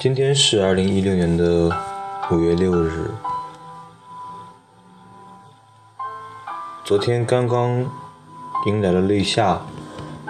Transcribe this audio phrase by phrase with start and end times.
[0.00, 1.76] 今天是二零一六年的
[2.30, 3.10] 五月六日。
[6.84, 7.84] 昨天刚刚
[8.66, 9.60] 迎来了立夏，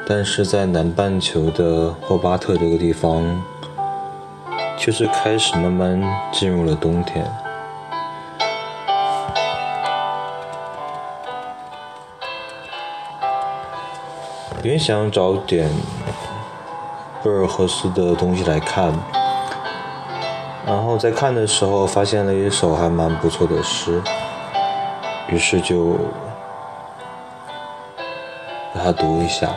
[0.07, 3.43] 但是在南半球的霍巴特这个地方，
[4.79, 7.31] 却是开始慢慢进入了冬天。
[14.63, 15.71] 也想找点
[17.23, 18.95] 博尔赫斯的东西来看。
[20.69, 24.03] 然后在看的时候，发现了一首还蛮不错的诗，
[25.31, 25.97] 于是就
[28.75, 29.49] 把它读一下。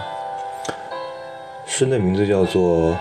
[1.65, 2.91] 诗的名字叫做《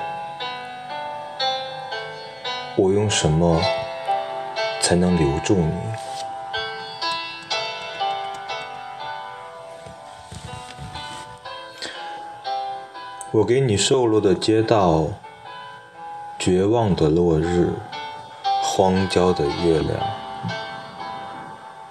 [2.77, 3.61] 我用什么
[4.81, 5.67] 才能留住你》。
[13.31, 15.07] 我给你瘦落的街道，
[16.37, 17.73] 绝望的落日。
[18.73, 19.99] 荒郊的月亮，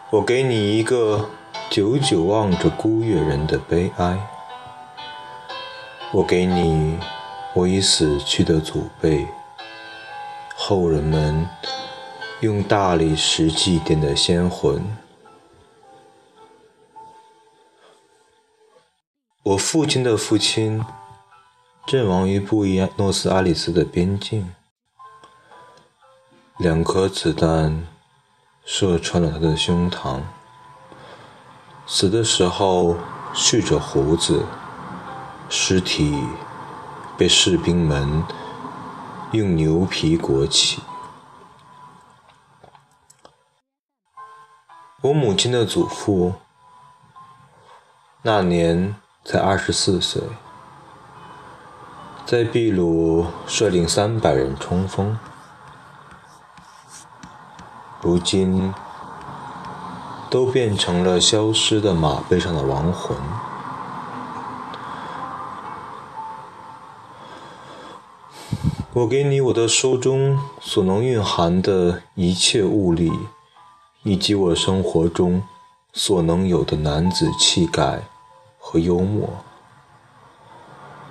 [0.10, 1.30] 我给你一个
[1.70, 4.18] 久久望着孤月人的悲哀。
[6.14, 6.98] 我给你
[7.54, 9.28] 我已死去的祖辈，
[10.56, 11.46] 后人们
[12.40, 14.82] 用大理石祭奠的先魂。
[19.44, 20.82] 我父亲的父亲
[21.86, 24.50] 阵亡于布宜诺斯艾利斯的边境。
[26.60, 27.88] 两颗子弹
[28.66, 30.24] 射穿了他的胸膛，
[31.88, 32.98] 死的时候
[33.34, 34.44] 蓄着胡子，
[35.48, 36.22] 尸体
[37.18, 38.26] 被士兵们
[39.32, 40.82] 用牛皮裹起。
[45.00, 46.34] 我母亲的祖父
[48.24, 50.22] 那年才二十四岁，
[52.26, 55.18] 在秘鲁率领三百人冲锋。
[58.10, 58.74] 如今，
[60.32, 63.16] 都变成了消失的马背上的亡魂。
[68.94, 73.12] 我给你我的书中所能蕴含的一切物力，
[74.02, 75.44] 以及我生活中
[75.94, 78.02] 所能有的男子气概
[78.58, 79.30] 和幽默。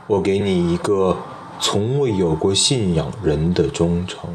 [0.08, 1.16] 我给你一个
[1.60, 4.34] 从未有过信仰人的忠诚。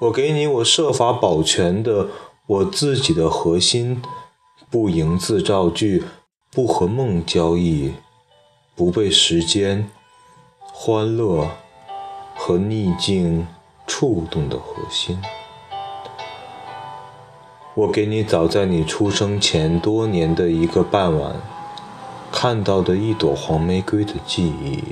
[0.00, 2.08] 我给你我设法保全的
[2.46, 4.02] 我自己的核心，
[4.70, 6.04] 不营字造句，
[6.50, 7.92] 不和梦交易，
[8.74, 9.90] 不被时间、
[10.72, 11.50] 欢乐
[12.34, 13.46] 和逆境
[13.86, 15.20] 触动的核心。
[17.74, 21.36] 我给你早在你出生前多年的一个傍晚
[22.32, 24.82] 看到的一朵黄玫瑰的记忆。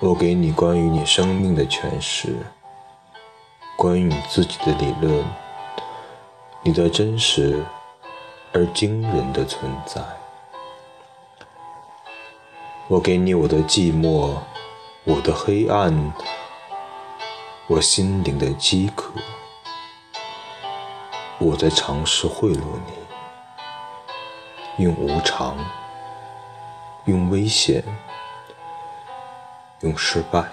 [0.00, 2.34] 我给你关于你生命的诠释。
[3.76, 5.24] 关于你自己的理论，
[6.62, 7.64] 你的真实
[8.52, 10.00] 而惊人的存在，
[12.86, 14.36] 我给你我的寂寞，
[15.04, 16.12] 我的黑暗，
[17.66, 19.10] 我心灵的饥渴，
[21.38, 22.62] 我在尝试贿赂
[24.76, 25.56] 你，用无常，
[27.06, 27.82] 用危险，
[29.80, 30.44] 用失败。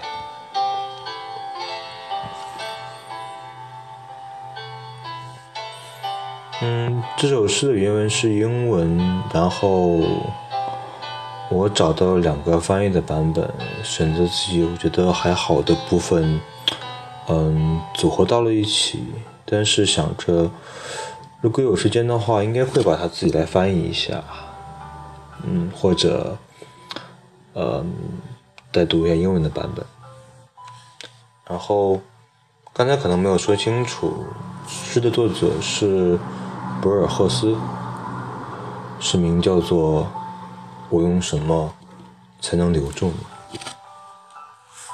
[6.61, 8.97] 嗯，这首诗的原文是英文，
[9.33, 10.01] 然后
[11.49, 13.49] 我找到两个翻译的版本，
[13.81, 16.41] 选择自己我觉得还好的部分，
[17.29, 19.01] 嗯，组合到了一起。
[19.45, 20.51] 但是想着，
[21.39, 24.21] 如果有时间的话，应该会把它自己来翻译一下，
[25.43, 26.37] 嗯，或者，
[27.53, 27.89] 嗯，
[28.73, 29.85] 再读一下英文的版本。
[31.47, 32.01] 然后
[32.73, 34.25] 刚才可能没有说清楚，
[34.67, 36.19] 诗的作者是。
[36.81, 37.57] 博尔赫斯，
[39.01, 40.03] 是名叫做
[40.89, 41.73] 《我用什么
[42.39, 43.13] 才能留住你》。